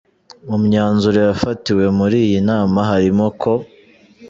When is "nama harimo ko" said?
2.49-3.51